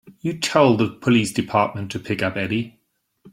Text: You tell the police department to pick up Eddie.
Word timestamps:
You 0.21 0.35
tell 0.39 0.77
the 0.77 0.89
police 0.89 1.31
department 1.31 1.91
to 1.91 1.99
pick 1.99 2.23
up 2.23 2.35
Eddie. 2.35 2.79